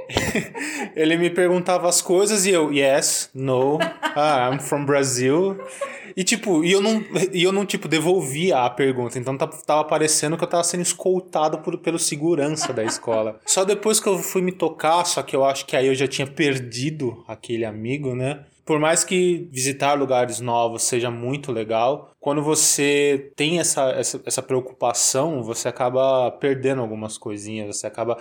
ele 0.95 1.17
me 1.17 1.31
perguntava 1.31 1.89
as 1.89 2.01
coisas 2.01 2.47
e 2.47 2.51
eu, 2.51 2.73
yes, 2.73 3.31
no, 3.35 3.79
ah, 4.15 4.51
I'm 4.53 4.61
from 4.61 4.85
Brazil. 4.85 5.59
E 6.17 6.23
tipo, 6.23 6.65
e 6.65 6.71
eu 6.71 6.81
não, 6.81 7.05
e 7.33 7.43
eu 7.43 7.51
não 7.51 7.67
tipo, 7.67 7.89
devolvia 7.89 8.59
a 8.59 8.71
pergunta. 8.71 9.19
Então 9.19 9.37
tava 9.37 9.85
parecendo 9.85 10.37
que 10.37 10.45
eu 10.45 10.49
tava 10.49 10.63
sendo 10.63 10.83
escoltado 10.83 11.59
por, 11.59 11.77
pelo 11.79 11.99
segurança 11.99 12.73
da 12.73 12.85
escola. 12.85 13.41
Só 13.45 13.65
depois 13.65 13.99
que 13.99 14.09
eu 14.09 14.19
fui 14.19 14.41
me 14.41 14.53
tocar, 14.53 15.05
só 15.05 15.23
que 15.23 15.35
eu 15.35 15.45
acho 15.45 15.67
que 15.67 15.77
aí 15.77 15.87
eu 15.87 15.95
já 15.95 16.07
tinha 16.07 16.27
perdido 16.27 17.25
aquele 17.27 17.65
amigo, 17.65 18.15
né? 18.15 18.45
Por 18.65 18.79
mais 18.79 19.05
que 19.05 19.49
visitar 19.53 19.93
lugares 19.95 20.41
novos 20.41 20.85
seja 20.85 21.11
muito 21.11 21.53
legal, 21.53 22.15
quando 22.19 22.43
você 22.43 23.31
tem 23.37 23.59
essa, 23.59 23.91
essa, 23.91 24.23
essa 24.25 24.43
preocupação, 24.43 25.43
você 25.43 25.69
acaba 25.69 26.31
perdendo 26.31 26.81
algumas 26.81 27.19
coisinhas, 27.19 27.77
você 27.77 27.87
acaba 27.87 28.17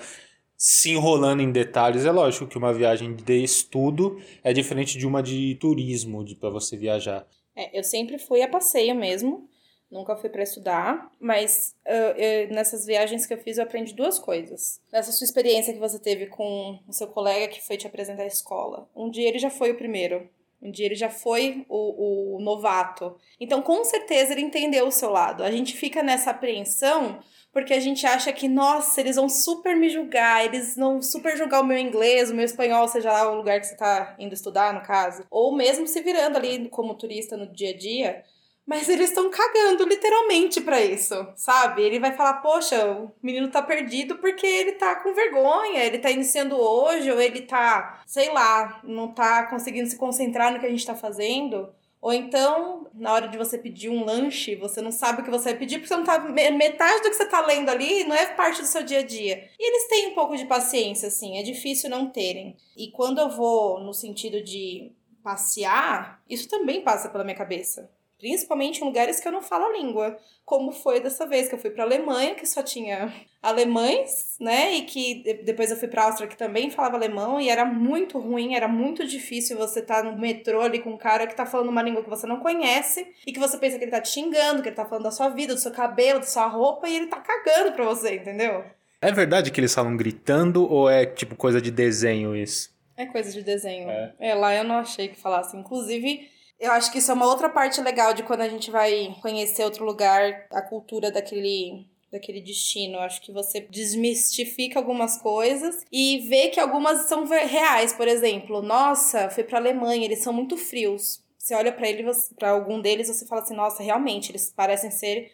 se 0.66 0.92
enrolando 0.92 1.42
em 1.42 1.52
detalhes. 1.52 2.06
É 2.06 2.12
lógico 2.12 2.48
que 2.48 2.58
uma 2.58 2.74
viagem 2.74 3.14
de 3.14 3.44
estudo 3.44 4.18
é 4.42 4.54
diferente 4.54 4.98
de 4.98 5.06
uma 5.06 5.22
de 5.22 5.56
turismo, 5.56 6.24
de 6.24 6.38
para 6.38 6.50
você 6.50 6.78
viajar. 6.78 7.28
É, 7.54 7.78
eu 7.78 7.84
sempre 7.84 8.18
fui 8.18 8.42
a 8.42 8.48
passeio 8.48 8.96
mesmo, 8.96 9.50
nunca 9.92 10.16
fui 10.16 10.30
para 10.30 10.42
estudar, 10.42 11.12
mas 11.20 11.76
uh, 11.86 12.18
eu, 12.18 12.48
nessas 12.48 12.86
viagens 12.86 13.26
que 13.26 13.34
eu 13.34 13.38
fiz 13.38 13.58
eu 13.58 13.66
aprendi 13.66 13.94
duas 13.94 14.18
coisas. 14.18 14.80
Nessa 14.90 15.12
sua 15.12 15.26
experiência 15.26 15.74
que 15.74 15.80
você 15.82 16.00
teve 16.00 16.28
com 16.28 16.80
o 16.88 16.94
seu 16.94 17.08
colega 17.08 17.50
que 17.50 17.62
foi 17.62 17.76
te 17.76 17.86
apresentar 17.86 18.24
a 18.24 18.28
escola, 18.28 18.90
um 18.96 19.10
dia 19.10 19.28
ele 19.28 19.40
já 19.40 19.50
foi 19.50 19.72
o 19.72 19.78
primeiro. 19.78 20.30
Dia 20.72 20.86
ele 20.86 20.96
já 20.96 21.10
foi 21.10 21.66
o, 21.68 22.38
o 22.38 22.42
novato. 22.42 23.16
Então, 23.40 23.62
com 23.62 23.84
certeza, 23.84 24.32
ele 24.32 24.42
entendeu 24.42 24.88
o 24.88 24.92
seu 24.92 25.10
lado. 25.10 25.44
A 25.44 25.52
gente 25.52 25.76
fica 25.76 26.02
nessa 26.02 26.32
apreensão 26.32 27.20
porque 27.54 27.74
a 27.74 27.80
gente 27.80 28.06
acha 28.08 28.34
que, 28.34 28.48
nossa, 28.48 29.00
eles 29.00 29.16
vão 29.16 29.30
super 29.30 29.76
me 29.76 29.88
julgar, 29.88 30.44
eles 30.44 30.76
vão 30.76 31.04
super 31.04 31.38
julgar 31.38 31.62
o 31.62 31.66
meu 31.66 31.78
inglês, 31.78 32.32
o 32.32 32.34
meu 32.34 32.44
espanhol, 32.44 32.88
seja 32.88 33.12
lá 33.12 33.32
o 33.32 33.36
lugar 33.36 33.60
que 33.60 33.68
você 33.68 33.74
está 33.74 34.16
indo 34.18 34.34
estudar, 34.34 34.74
no 34.74 34.82
caso. 34.82 35.24
Ou 35.30 35.56
mesmo 35.56 35.86
se 35.86 36.02
virando 36.02 36.36
ali 36.36 36.68
como 36.70 36.96
turista 36.96 37.38
no 37.38 37.46
dia 37.46 37.70
a 37.70 37.78
dia. 37.78 38.24
Mas 38.66 38.88
eles 38.88 39.10
estão 39.10 39.30
cagando 39.30 39.86
literalmente 39.86 40.62
para 40.62 40.82
isso, 40.82 41.28
sabe? 41.36 41.82
Ele 41.82 42.00
vai 42.00 42.14
falar, 42.14 42.36
poxa, 42.36 42.92
o 42.92 43.12
menino 43.22 43.52
tá 43.52 43.62
perdido 43.62 44.18
porque 44.20 44.46
ele 44.46 44.74
tá 44.74 44.96
com 44.96 45.14
vergonha, 45.14 45.84
ele 45.84 46.00
tá 46.00 46.10
iniciando 46.10 46.56
hoje, 46.56 47.12
ou 47.12 47.20
ele 47.20 47.42
tá, 47.42 48.02
sei 48.08 48.32
lá, 48.32 48.80
não 48.84 49.10
tá 49.14 49.48
conseguindo 49.48 49.90
se 49.90 49.98
concentrar 49.98 50.54
no 50.54 50.60
que 50.62 50.66
a 50.66 50.70
gente 50.70 50.86
tá 50.86 50.96
fazendo. 50.96 51.74
Ou 52.02 52.14
então, 52.14 52.88
na 52.94 53.14
hora 53.14 53.28
de 53.28 53.38
você 53.38 53.58
pedir 53.58 53.90
um 53.90 54.06
lanche, 54.06 54.56
você 54.56 54.82
não 54.82 54.92
sabe 54.92 55.22
o 55.22 55.26
que 55.26 55.32
você 55.32 55.50
vai 55.50 55.60
pedir 55.60 55.80
porque 55.80 55.88
você 55.88 55.98
não 55.98 56.04
tá. 56.04 56.20
Metade 56.20 57.02
do 57.02 57.10
que 57.10 57.16
você 57.16 57.26
tá 57.26 57.46
lendo 57.46 57.70
ali 57.70 58.06
não 58.06 58.16
é 58.16 58.26
parte 58.28 58.62
do 58.62 58.68
seu 58.68 58.84
dia 58.84 59.00
a 59.00 59.04
dia. 59.04 59.50
E 59.60 59.70
eles 59.70 59.88
têm 59.90 60.08
um 60.08 60.16
pouco 60.16 60.38
de 60.38 60.46
paciência, 60.46 61.10
assim, 61.10 61.38
é 61.38 61.44
difícil 61.44 61.90
não 61.90 62.10
terem. 62.10 62.56
E 62.78 62.92
quando 62.92 63.20
eu 63.20 63.30
vou 63.30 63.82
no 63.82 63.94
sentido 63.94 64.42
de 64.42 64.92
passear, 65.22 66.22
isso 66.30 66.48
também 66.50 66.82
passa 66.82 67.10
pela 67.10 67.24
minha 67.24 67.38
cabeça 67.38 67.90
principalmente 68.24 68.80
em 68.80 68.86
lugares 68.86 69.20
que 69.20 69.28
eu 69.28 69.34
não 69.34 69.42
falo 69.42 69.66
a 69.66 69.74
língua, 69.74 70.18
como 70.46 70.72
foi 70.72 71.02
dessa 71.02 71.28
vez 71.28 71.50
que 71.50 71.56
eu 71.56 71.60
fui 71.60 71.70
para 71.70 71.84
Alemanha, 71.84 72.36
que 72.36 72.46
só 72.46 72.64
tinha 72.64 73.14
alemães, 73.42 74.38
né? 74.40 74.76
E 74.76 74.84
que 74.84 75.42
depois 75.44 75.70
eu 75.70 75.76
fui 75.76 75.90
para 75.90 76.06
Áustria 76.06 76.30
que 76.30 76.38
também 76.38 76.70
falava 76.70 76.96
alemão 76.96 77.42
e 77.42 77.50
era 77.50 77.66
muito 77.66 78.18
ruim, 78.18 78.56
era 78.56 78.66
muito 78.66 79.06
difícil 79.06 79.58
você 79.58 79.82
estar 79.82 80.04
tá 80.04 80.10
no 80.10 80.18
metrô 80.18 80.62
ali 80.62 80.80
com 80.80 80.92
um 80.92 80.98
cara 80.98 81.28
que 81.28 81.36
tá 81.36 81.46
falando 81.46 81.68
uma 81.68 81.82
língua 81.82 82.02
que 82.02 82.10
você 82.10 82.26
não 82.26 82.40
conhece 82.40 83.06
e 83.28 83.34
que 83.34 83.40
você 83.42 83.58
pensa 83.58 83.78
que 83.78 83.84
ele 83.84 83.92
tá 83.92 84.00
te 84.00 84.12
xingando, 84.12 84.62
que 84.62 84.70
ele 84.70 84.76
tá 84.76 84.86
falando 84.86 85.04
da 85.04 85.12
sua 85.12 85.28
vida, 85.28 85.54
do 85.54 85.60
seu 85.60 85.72
cabelo, 85.72 86.22
da 86.22 86.26
sua 86.26 86.48
roupa 86.48 86.88
e 86.88 86.96
ele 86.96 87.08
tá 87.08 87.20
cagando 87.20 87.74
pra 87.74 87.84
você, 87.84 88.16
entendeu? 88.16 88.64
É 89.02 89.12
verdade 89.12 89.52
que 89.52 89.60
eles 89.60 89.76
falam 89.76 89.98
gritando 89.98 90.66
ou 90.72 90.90
é 90.90 91.06
tipo 91.06 91.36
coisa 91.36 91.62
de 91.62 91.70
desenho 91.70 92.34
isso? 92.34 92.74
É 92.96 93.06
coisa 93.06 93.34
de 93.34 93.44
desenho. 93.44 93.90
É. 93.90 94.14
é, 94.18 94.34
lá 94.34 94.56
eu 94.56 94.64
não 94.64 94.76
achei 94.76 95.10
que 95.10 95.20
falasse. 95.20 95.58
Inclusive, 95.58 96.32
eu 96.64 96.72
acho 96.72 96.92
que 96.92 97.00
isso 97.00 97.12
é 97.12 97.14
uma 97.14 97.28
outra 97.28 97.50
parte 97.50 97.82
legal 97.82 98.14
de 98.14 98.24
quando 98.24 98.42
a 98.42 98.50
gente 98.50 98.72
vai 98.72 99.16
conhecer 99.22 99.64
outro 99.64 99.84
lugar, 99.86 100.48
a 100.52 100.62
cultura 100.62 101.12
daquele 101.12 101.86
daquele 102.12 102.40
destino. 102.40 102.96
Eu 102.96 103.02
acho 103.02 103.22
que 103.22 103.32
você 103.32 103.60
desmistifica 103.60 104.80
algumas 104.80 105.18
coisas 105.18 105.84
e 105.92 106.20
vê 106.30 106.50
que 106.50 106.60
algumas 106.60 107.08
são 107.08 107.26
reais. 107.26 107.92
Por 107.92 108.08
exemplo, 108.08 108.62
nossa, 108.62 109.30
fui 109.32 109.44
para 109.44 109.58
Alemanha, 109.58 110.06
eles 110.06 110.20
são 110.20 110.32
muito 110.32 110.56
frios. 110.56 111.24
Você 111.38 111.56
olha 111.56 111.74
para 111.74 111.90
ele, 111.90 112.06
para 112.38 112.52
algum 112.52 112.80
deles, 112.80 113.08
você 113.08 113.26
fala 113.26 113.42
assim, 113.42 113.56
nossa, 113.56 113.84
realmente 113.84 114.32
eles 114.32 114.54
parecem 114.56 114.92
ser 114.92 115.32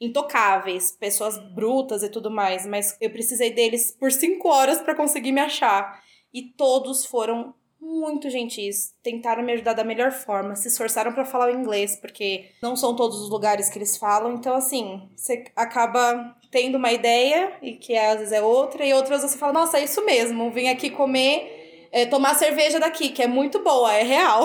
intocáveis, 0.00 0.90
pessoas 0.90 1.38
brutas 1.54 2.02
e 2.02 2.08
tudo 2.08 2.30
mais, 2.30 2.66
mas 2.66 2.96
eu 3.00 3.10
precisei 3.10 3.52
deles 3.52 3.92
por 3.92 4.10
cinco 4.10 4.48
horas 4.48 4.80
para 4.80 4.96
conseguir 4.96 5.30
me 5.30 5.40
achar. 5.40 6.02
E 6.34 6.42
todos 6.42 7.04
foram 7.04 7.54
muito 7.82 8.30
gentis, 8.30 8.94
tentaram 9.02 9.42
me 9.42 9.52
ajudar 9.52 9.72
da 9.72 9.82
melhor 9.82 10.12
forma, 10.12 10.54
se 10.54 10.68
esforçaram 10.68 11.12
para 11.12 11.24
falar 11.24 11.48
o 11.48 11.58
inglês, 11.58 11.96
porque 11.96 12.46
não 12.62 12.76
são 12.76 12.94
todos 12.94 13.20
os 13.20 13.28
lugares 13.28 13.68
que 13.68 13.76
eles 13.76 13.96
falam, 13.96 14.34
então 14.34 14.54
assim, 14.54 15.10
você 15.16 15.44
acaba 15.56 16.36
tendo 16.52 16.78
uma 16.78 16.92
ideia 16.92 17.54
e 17.60 17.72
que 17.72 17.96
às 17.96 18.18
vezes 18.18 18.32
é 18.32 18.40
outra, 18.40 18.86
e 18.86 18.94
outras 18.94 19.22
você 19.22 19.36
fala, 19.36 19.52
nossa, 19.52 19.78
é 19.78 19.84
isso 19.84 20.04
mesmo, 20.06 20.52
vim 20.52 20.68
aqui 20.68 20.90
comer, 20.90 21.88
é, 21.90 22.06
tomar 22.06 22.34
cerveja 22.34 22.78
daqui, 22.78 23.08
que 23.08 23.20
é 23.22 23.26
muito 23.26 23.58
boa, 23.64 23.92
é 23.92 24.04
real. 24.04 24.44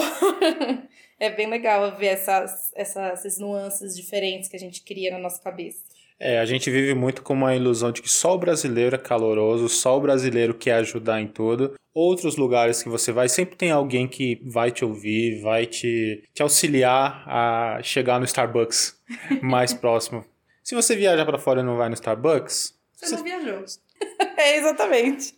é 1.20 1.30
bem 1.30 1.48
legal 1.48 1.96
ver 1.96 2.08
essas, 2.08 2.72
essas 2.76 3.38
nuances 3.38 3.96
diferentes 3.96 4.50
que 4.50 4.56
a 4.56 4.60
gente 4.60 4.82
cria 4.84 5.12
na 5.12 5.20
nossa 5.20 5.40
cabeça. 5.40 5.84
É, 6.20 6.40
a 6.40 6.46
gente 6.46 6.72
vive 6.72 6.96
muito 6.96 7.22
com 7.22 7.34
uma 7.34 7.56
ilusão 7.56 7.92
de 7.92 8.02
que 8.02 8.10
só 8.10 8.34
o 8.34 8.40
brasileiro 8.40 8.96
é 8.96 9.00
caloroso, 9.00 9.70
só 9.70 9.98
o 9.98 10.02
brasileiro 10.02 10.54
quer 10.54 10.76
ajudar 10.76 11.22
em 11.22 11.28
tudo. 11.28 11.74
Outros 11.94 12.36
lugares 12.38 12.82
que 12.82 12.90
você 12.90 13.12
vai, 13.12 13.30
sempre 13.30 13.56
tem 13.56 13.72
alguém 13.72 14.08
que 14.08 14.42
vai 14.46 14.72
te 14.72 14.84
ouvir, 14.84 15.42
vai 15.42 15.66
te, 15.66 16.24
te 16.34 16.42
auxiliar 16.42 17.24
a 17.28 17.80
chegar 17.84 18.20
no 18.20 18.26
Starbucks 18.26 19.00
mais 19.42 19.74
próximo. 19.74 20.26
Se 20.64 20.76
você 20.76 20.96
viaja 20.96 21.26
para 21.26 21.40
fora 21.40 21.62
e 21.62 21.64
não 21.64 21.78
vai 21.78 21.88
no 21.88 21.96
Starbucks. 21.96 22.76
Você, 22.94 23.06
você... 23.06 23.16
não 23.16 23.24
viajou. 23.24 23.64
é, 24.38 24.58
exatamente. 24.58 25.36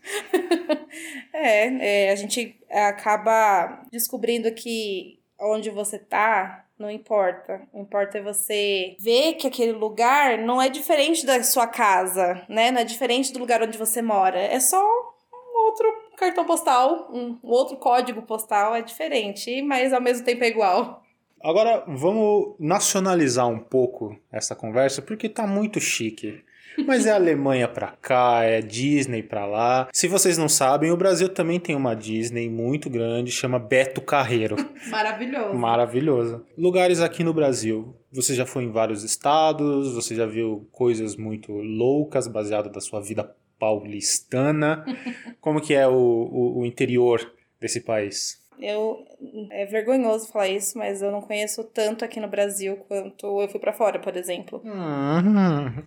é, 1.34 2.08
é, 2.08 2.12
a 2.12 2.16
gente 2.16 2.58
acaba 2.70 3.84
descobrindo 3.92 4.52
que 4.54 5.20
onde 5.40 5.70
você 5.70 5.98
tá 5.98 6.66
não 6.80 6.90
importa. 6.90 7.62
O 7.74 7.82
importa 7.82 8.18
é 8.18 8.22
você 8.22 8.96
ver 9.00 9.34
que 9.34 9.46
aquele 9.46 9.74
lugar 9.74 10.38
não 10.38 10.62
é 10.62 10.70
diferente 10.70 11.26
da 11.26 11.44
sua 11.44 11.68
casa, 11.68 12.42
né? 12.48 12.72
Não 12.72 12.80
é 12.80 12.84
diferente 12.86 13.34
do 13.34 13.40
lugar 13.40 13.62
onde 13.62 13.78
você 13.78 14.02
mora. 14.02 14.40
É 14.40 14.60
só 14.60 14.82
um 14.82 15.66
outro 15.66 15.86
cartão 16.18 16.46
postal, 16.46 17.10
um 17.12 17.38
outro 17.44 17.78
código 17.78 18.22
postal 18.22 18.74
é 18.74 18.82
diferente, 18.82 19.62
mas 19.62 19.92
ao 19.94 20.02
mesmo 20.02 20.26
tempo 20.26 20.44
é 20.44 20.48
igual. 20.48 21.04
Agora 21.42 21.84
vamos 21.88 22.56
nacionalizar 22.60 23.48
um 23.48 23.60
pouco 23.60 24.18
essa 24.32 24.56
conversa, 24.56 25.02
porque 25.02 25.30
tá 25.30 25.46
muito 25.46 25.80
chique. 25.80 26.44
Mas 26.86 27.06
é 27.06 27.12
Alemanha 27.12 27.68
pra 27.68 27.94
cá, 28.02 28.44
é 28.44 28.62
Disney 28.62 29.24
pra 29.24 29.46
lá. 29.46 29.88
Se 29.94 30.08
vocês 30.08 30.38
não 30.38 30.50
sabem, 30.50 30.92
o 30.92 30.98
Brasil 30.98 31.30
também 31.30 31.60
tem 31.60 31.76
uma 31.76 31.96
Disney 31.96 32.50
muito 32.50 32.90
grande, 32.90 33.32
chama 33.32 33.60
Beto 33.60 34.02
Carreiro. 34.02 34.56
Maravilhoso. 34.90 35.56
Maravilhoso. 35.56 36.46
Lugares 36.58 37.00
aqui 37.02 37.24
no 37.24 37.34
Brasil. 37.34 37.96
Você 38.12 38.34
já 38.34 38.46
foi 38.46 38.64
em 38.64 38.72
vários 38.72 39.04
estados, 39.04 39.94
você 39.94 40.16
já 40.16 40.26
viu 40.26 40.68
coisas 40.72 41.16
muito 41.16 41.52
loucas 41.52 42.28
baseadas 42.28 42.72
da 42.72 42.82
sua 42.82 43.00
vida 43.00 43.36
paulistana. 43.60 44.86
Como 45.40 45.62
que 45.62 45.74
é 45.74 45.88
o, 45.88 45.92
o, 45.92 46.60
o 46.60 46.66
interior 46.66 47.34
desse 47.60 47.82
país? 47.82 48.40
Eu 48.60 49.06
é 49.52 49.66
vergonhoso 49.66 50.28
falar 50.28 50.50
isso, 50.50 50.78
mas 50.78 51.02
eu 51.02 51.12
não 51.12 51.22
conheço 51.22 51.64
tanto 51.64 52.04
aqui 52.04 52.20
no 52.20 52.28
Brasil 52.28 52.76
quanto 52.88 53.42
eu 53.42 53.48
fui 53.48 53.60
para 53.60 53.72
fora, 53.72 54.00
por 54.00 54.18
exemplo. 54.18 54.62
Uhum. 54.66 55.84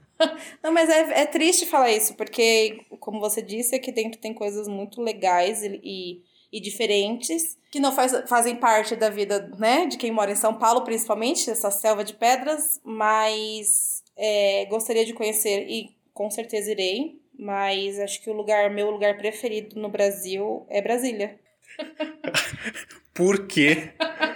Não, 0.62 0.72
mas 0.72 0.88
é, 0.88 1.22
é 1.22 1.26
triste 1.26 1.66
falar 1.66 1.90
isso, 1.90 2.14
porque, 2.14 2.84
como 3.00 3.20
você 3.20 3.42
disse, 3.42 3.74
aqui 3.74 3.92
dentro 3.92 4.20
tem 4.20 4.34
coisas 4.34 4.68
muito 4.68 5.00
legais 5.00 5.62
e, 5.62 5.80
e, 5.82 6.22
e 6.52 6.60
diferentes 6.60 7.58
que 7.70 7.80
não 7.80 7.92
faz, 7.92 8.12
fazem 8.28 8.56
parte 8.56 8.94
da 8.94 9.08
vida, 9.08 9.50
né, 9.58 9.86
de 9.86 9.96
quem 9.96 10.10
mora 10.10 10.30
em 10.30 10.36
São 10.36 10.54
Paulo, 10.54 10.82
principalmente, 10.82 11.50
essa 11.50 11.70
selva 11.70 12.04
de 12.04 12.14
pedras, 12.14 12.80
mas 12.84 14.02
é, 14.16 14.66
gostaria 14.66 15.04
de 15.04 15.14
conhecer 15.14 15.66
e 15.68 15.96
com 16.12 16.30
certeza 16.30 16.70
irei, 16.70 17.20
mas 17.38 17.98
acho 17.98 18.22
que 18.22 18.30
o 18.30 18.34
lugar, 18.34 18.70
meu 18.70 18.90
lugar 18.90 19.16
preferido 19.16 19.80
no 19.80 19.88
Brasil 19.88 20.66
é 20.68 20.82
Brasília. 20.82 21.40
Por 23.14 23.46
que 23.46 23.90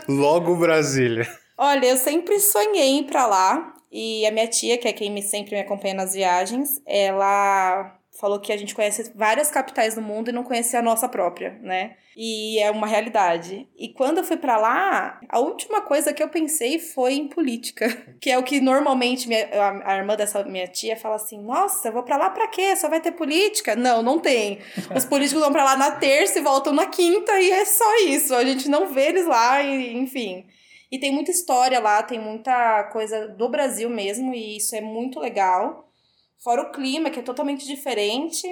logo 0.09 0.57
Brasília? 0.57 1.27
Olha, 1.59 1.87
eu 1.87 1.97
sempre 1.97 2.39
sonhei 2.41 2.89
em 2.89 3.01
ir 3.01 3.05
pra 3.05 3.27
lá. 3.27 3.76
E 3.99 4.27
a 4.27 4.31
minha 4.31 4.47
tia, 4.47 4.77
que 4.77 4.87
é 4.87 4.93
quem 4.93 5.11
me, 5.11 5.23
sempre 5.23 5.55
me 5.55 5.61
acompanha 5.63 5.95
nas 5.95 6.13
viagens, 6.13 6.83
ela 6.85 7.99
falou 8.21 8.39
que 8.39 8.53
a 8.53 8.57
gente 8.59 8.75
conhece 8.75 9.11
várias 9.15 9.51
capitais 9.51 9.95
do 9.95 10.03
mundo 10.03 10.29
e 10.29 10.33
não 10.33 10.45
conhecia 10.45 10.81
a 10.81 10.83
nossa 10.83 11.09
própria, 11.09 11.59
né? 11.63 11.97
E 12.15 12.59
é 12.59 12.71
uma 12.71 12.87
realidade. 12.87 13.67
E 13.75 13.89
quando 13.89 14.19
eu 14.19 14.25
fui 14.25 14.37
para 14.37 14.59
lá, 14.59 15.19
a 15.31 15.39
última 15.39 15.81
coisa 15.81 16.13
que 16.13 16.23
eu 16.23 16.29
pensei 16.29 16.79
foi 16.79 17.15
em 17.15 17.27
política, 17.27 17.89
que 18.21 18.31
é 18.31 18.37
o 18.37 18.43
que 18.43 18.61
normalmente 18.61 19.29
minha, 19.29 19.49
a, 19.51 19.93
a, 19.93 19.97
irmã 19.97 20.15
dessa 20.15 20.45
minha 20.45 20.69
tia 20.69 20.95
fala 20.95 21.17
assim: 21.17 21.41
"Nossa, 21.43 21.89
eu 21.89 21.93
vou 21.93 22.03
para 22.03 22.19
lá 22.19 22.29
para 22.29 22.49
quê? 22.49 22.77
Só 22.77 22.91
vai 22.91 23.01
ter 23.01 23.13
política?". 23.13 23.75
Não, 23.75 24.03
não 24.03 24.19
tem. 24.19 24.59
Os 24.95 25.07
políticos 25.07 25.43
vão 25.43 25.53
para 25.53 25.65
lá 25.65 25.75
na 25.75 25.93
terça 25.93 26.39
e 26.39 26.43
voltam 26.43 26.75
na 26.75 26.85
quinta 26.85 27.41
e 27.41 27.51
é 27.51 27.65
só 27.65 27.97
isso. 28.09 28.35
A 28.35 28.45
gente 28.45 28.69
não 28.69 28.89
vê 28.89 29.09
eles 29.09 29.27
lá 29.27 29.63
e, 29.63 29.97
enfim. 29.97 30.45
E 30.91 30.99
tem 30.99 31.13
muita 31.13 31.31
história 31.31 31.81
lá, 31.81 32.03
tem 32.03 32.19
muita 32.19 32.85
coisa 32.93 33.29
do 33.29 33.49
Brasil 33.49 33.91
mesmo 33.91 34.33
e 34.33 34.57
isso 34.57 34.75
é 34.77 34.81
muito 34.81 35.19
legal. 35.19 35.91
Fora 36.39 36.63
o 36.63 36.71
clima, 36.71 37.11
que 37.11 37.19
é 37.19 37.23
totalmente 37.23 37.67
diferente, 37.67 38.47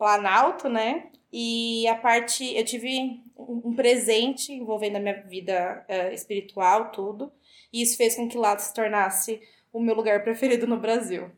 Planalto, 0.00 0.66
né? 0.66 1.10
E 1.30 1.86
a 1.86 1.94
parte. 1.94 2.56
Eu 2.56 2.64
tive 2.64 3.20
um 3.36 3.74
presente 3.76 4.50
envolvendo 4.50 4.96
a 4.96 4.98
minha 4.98 5.22
vida 5.22 5.84
uh, 5.90 6.14
espiritual, 6.14 6.90
tudo. 6.90 7.30
E 7.70 7.82
isso 7.82 7.98
fez 7.98 8.16
com 8.16 8.26
que 8.26 8.38
lá 8.38 8.56
se 8.58 8.72
tornasse 8.72 9.42
o 9.70 9.78
meu 9.78 9.94
lugar 9.94 10.24
preferido 10.24 10.66
no 10.66 10.80
Brasil. 10.80 11.30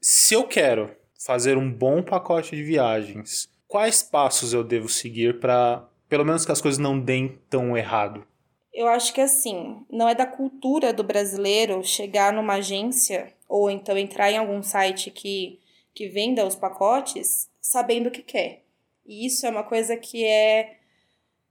Se 0.00 0.34
eu 0.34 0.46
quero 0.46 0.96
fazer 1.18 1.58
um 1.58 1.68
bom 1.68 2.00
pacote 2.00 2.54
de 2.54 2.62
viagens, 2.62 3.50
quais 3.66 4.04
passos 4.04 4.52
eu 4.52 4.62
devo 4.62 4.88
seguir 4.88 5.40
para, 5.40 5.84
pelo 6.08 6.24
menos 6.24 6.46
que 6.46 6.52
as 6.52 6.60
coisas 6.60 6.78
não 6.78 6.98
deem 6.98 7.40
tão 7.50 7.76
errado? 7.76 8.24
Eu 8.72 8.88
acho 8.88 9.12
que 9.12 9.20
assim, 9.20 9.84
não 9.90 10.08
é 10.08 10.14
da 10.14 10.26
cultura 10.26 10.92
do 10.92 11.02
brasileiro 11.02 11.82
chegar 11.84 12.32
numa 12.32 12.54
agência 12.54 13.32
ou 13.48 13.70
então 13.70 13.98
entrar 13.98 14.30
em 14.30 14.38
algum 14.38 14.62
site 14.62 15.10
que, 15.10 15.58
que 15.92 16.08
venda 16.08 16.46
os 16.46 16.54
pacotes 16.54 17.50
sabendo 17.60 18.08
o 18.08 18.10
que 18.10 18.22
quer. 18.22 18.62
E 19.04 19.26
isso 19.26 19.44
é 19.44 19.50
uma 19.50 19.64
coisa 19.64 19.96
que 19.96 20.24
é 20.24 20.76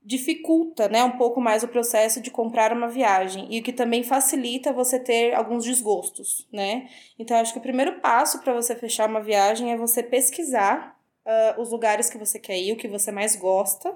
dificulta, 0.01 0.87
né, 0.87 1.03
um 1.03 1.17
pouco 1.17 1.41
mais 1.41 1.61
o 1.61 1.67
processo 1.67 2.21
de 2.21 2.31
comprar 2.31 2.71
uma 2.71 2.87
viagem 2.87 3.47
e 3.49 3.59
o 3.59 3.63
que 3.63 3.73
também 3.73 4.01
facilita 4.01 4.71
você 4.71 4.97
ter 4.97 5.35
alguns 5.35 5.65
desgostos, 5.65 6.47
né? 6.51 6.89
Então 7.19 7.37
acho 7.37 7.51
que 7.51 7.59
o 7.59 7.61
primeiro 7.61 7.99
passo 7.99 8.39
para 8.39 8.53
você 8.53 8.75
fechar 8.75 9.09
uma 9.09 9.21
viagem 9.21 9.73
é 9.73 9.77
você 9.77 10.01
pesquisar 10.01 10.97
uh, 11.25 11.61
os 11.61 11.69
lugares 11.69 12.09
que 12.09 12.17
você 12.17 12.39
quer 12.39 12.57
ir, 12.57 12.71
o 12.71 12.77
que 12.77 12.87
você 12.87 13.11
mais 13.11 13.35
gosta 13.35 13.93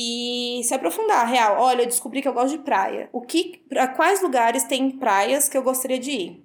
e 0.00 0.62
se 0.62 0.72
aprofundar, 0.72 1.28
real. 1.28 1.60
Olha, 1.60 1.82
eu 1.82 1.86
descobri 1.86 2.22
que 2.22 2.28
eu 2.28 2.32
gosto 2.32 2.56
de 2.56 2.62
praia. 2.62 3.08
O 3.12 3.20
que, 3.20 3.64
para 3.68 3.88
quais 3.88 4.22
lugares 4.22 4.62
tem 4.62 4.92
praias 4.92 5.48
que 5.48 5.58
eu 5.58 5.62
gostaria 5.62 5.98
de 5.98 6.10
ir? 6.12 6.44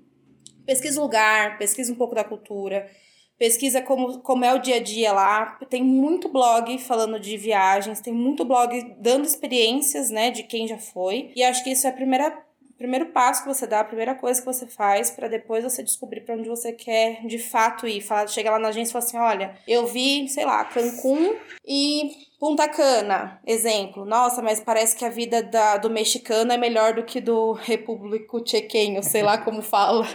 Pesquisa 0.65 0.99
o 0.99 1.03
lugar, 1.03 1.59
pesquisa 1.59 1.93
um 1.93 1.95
pouco 1.95 2.15
da 2.15 2.23
cultura, 2.23 2.89
pesquisa 3.37 3.79
como, 3.79 4.19
como 4.21 4.43
é 4.43 4.51
o 4.55 4.57
dia 4.57 4.77
a 4.77 4.79
dia 4.79 5.13
lá. 5.13 5.59
Tem 5.69 5.83
muito 5.83 6.29
blog 6.29 6.79
falando 6.79 7.19
de 7.19 7.37
viagens, 7.37 8.01
tem 8.01 8.11
muito 8.11 8.43
blog 8.43 8.95
dando 8.97 9.25
experiências, 9.25 10.09
né, 10.09 10.31
de 10.31 10.41
quem 10.43 10.67
já 10.67 10.79
foi. 10.79 11.31
E 11.35 11.43
acho 11.43 11.63
que 11.63 11.69
isso 11.69 11.85
é 11.85 11.91
a 11.91 11.93
primeira 11.93 12.43
primeiro 12.75 13.07
passo 13.07 13.43
que 13.43 13.47
você 13.47 13.65
dá, 13.65 13.79
a 13.79 13.85
primeira 13.85 14.13
coisa 14.13 14.41
que 14.41 14.45
você 14.45 14.67
faz 14.67 15.09
para 15.09 15.29
depois 15.29 15.63
você 15.63 15.81
descobrir 15.81 16.19
para 16.21 16.35
onde 16.35 16.49
você 16.49 16.73
quer 16.73 17.25
de 17.25 17.37
fato 17.39 17.87
ir. 17.87 18.01
Fala, 18.01 18.27
chega 18.27 18.51
lá 18.51 18.59
na 18.59 18.69
agência 18.69 18.91
e 18.91 18.93
fala 18.93 19.05
assim: 19.05 19.17
olha, 19.17 19.57
eu 19.65 19.87
vi, 19.87 20.27
sei 20.27 20.43
lá, 20.43 20.65
Cancún 20.65 21.35
e 21.65 22.11
Punta 22.43 22.67
Cana, 22.67 23.39
exemplo. 23.47 24.03
Nossa, 24.03 24.41
mas 24.41 24.59
parece 24.59 24.97
que 24.97 25.05
a 25.05 25.09
vida 25.09 25.41
da, 25.41 25.77
do 25.77 25.89
mexicano 25.89 26.51
é 26.51 26.57
melhor 26.57 26.93
do 26.93 27.05
que 27.05 27.21
do 27.21 27.53
repúblico 27.53 28.41
tchequenho, 28.41 29.01
sei 29.01 29.23
lá 29.23 29.37
como 29.37 29.61
fala. 29.63 30.05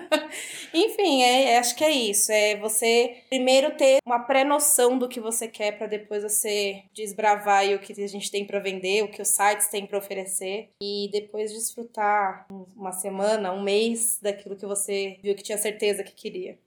Enfim, 0.72 1.22
é, 1.22 1.50
é, 1.50 1.58
acho 1.58 1.76
que 1.76 1.84
é 1.84 1.90
isso. 1.90 2.32
É 2.32 2.56
você 2.56 3.18
primeiro 3.28 3.76
ter 3.76 3.98
uma 4.06 4.20
pré-noção 4.20 4.96
do 4.96 5.06
que 5.06 5.20
você 5.20 5.48
quer 5.48 5.76
para 5.76 5.86
depois 5.86 6.22
você 6.22 6.82
desbravar 6.94 7.66
o 7.74 7.78
que 7.78 7.92
a 8.02 8.08
gente 8.08 8.30
tem 8.30 8.46
para 8.46 8.58
vender, 8.58 9.04
o 9.04 9.10
que 9.10 9.20
os 9.20 9.28
sites 9.28 9.68
têm 9.68 9.84
para 9.84 9.98
oferecer 9.98 10.70
e 10.80 11.10
depois 11.12 11.52
desfrutar 11.52 12.46
uma 12.74 12.92
semana, 12.92 13.52
um 13.52 13.62
mês 13.62 14.18
daquilo 14.22 14.56
que 14.56 14.64
você 14.64 15.18
viu 15.22 15.34
que 15.34 15.42
tinha 15.42 15.58
certeza 15.58 16.02
que 16.02 16.14
queria. 16.14 16.58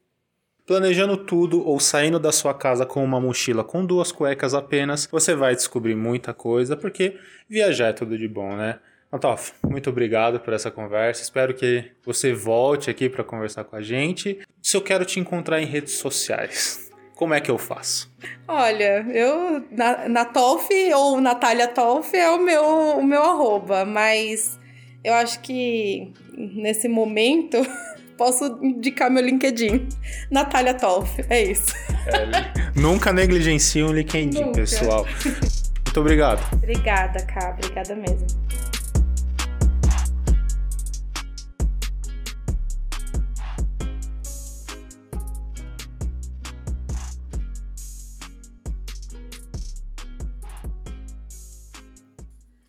Planejando 0.70 1.18
tudo 1.18 1.68
ou 1.68 1.80
saindo 1.80 2.20
da 2.20 2.32
sua 2.32 2.54
casa 2.54 2.86
com 2.86 3.04
uma 3.04 3.20
mochila 3.20 3.64
com 3.64 3.84
duas 3.84 4.12
cuecas 4.12 4.54
apenas, 4.54 5.08
você 5.12 5.34
vai 5.34 5.56
descobrir 5.56 5.96
muita 5.96 6.32
coisa, 6.32 6.78
porque 6.78 7.18
viajar 7.50 7.88
é 7.88 7.94
tudo 7.94 8.16
de 8.16 8.28
bom, 8.28 8.56
né? 8.56 8.78
Natoff, 9.12 9.52
muito 9.68 9.90
obrigado 9.90 10.40
por 10.40 10.54
essa 10.54 10.70
conversa. 10.70 11.24
Espero 11.24 11.56
que 11.56 11.86
você 12.06 12.34
volte 12.34 12.88
aqui 12.88 13.10
para 13.10 13.24
conversar 13.24 13.64
com 13.64 13.78
a 13.78 13.82
gente. 13.82 14.42
Se 14.62 14.78
eu 14.78 14.82
quero 14.84 15.06
te 15.06 15.20
encontrar 15.20 15.60
em 15.60 15.66
redes 15.66 15.94
sociais, 15.94 16.92
como 17.16 17.34
é 17.34 17.42
que 17.42 17.50
eu 17.50 17.58
faço? 17.58 18.08
Olha, 18.48 19.08
eu 19.12 19.66
na, 19.72 20.08
na 20.08 20.24
Toff 20.24 20.70
ou 20.94 21.20
Natália 21.20 21.68
Toff 21.68 22.16
é 22.16 22.30
o 22.30 22.40
meu 22.40 22.64
o 23.00 23.04
meu 23.04 23.24
arroba, 23.24 23.86
mas 23.86 24.60
eu 25.04 25.16
acho 25.16 25.40
que 25.40 26.14
nesse 26.38 26.88
momento 26.88 27.58
posso 28.20 28.60
indicar 28.62 29.10
meu 29.10 29.24
LinkedIn. 29.24 29.88
Natália 30.30 30.74
Toff, 30.74 31.26
é 31.30 31.44
isso. 31.44 31.74
É, 32.06 32.80
nunca 32.80 33.14
negligencie 33.14 33.82
um 33.82 33.94
LinkedIn, 33.94 34.42
nunca. 34.42 34.60
pessoal. 34.60 35.08
Muito 35.26 36.00
obrigado. 36.02 36.54
Obrigada, 36.54 37.26
Cá. 37.26 37.56
Obrigada 37.58 37.96
mesmo. 37.96 38.28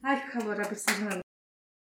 Ai, 0.02 0.20
que 0.20 0.30
calor 0.32 0.60
absurdo. 0.60 1.29